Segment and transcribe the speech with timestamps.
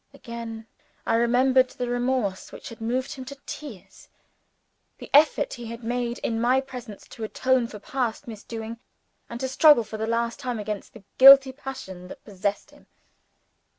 [0.15, 0.65] Again,
[1.05, 4.09] I remembered the remorse which had moved him to tears
[4.97, 8.79] the effort he had made in my presence to atone for past misdoing,
[9.29, 12.87] and to struggle for the last time against the guilty passion that possessed him.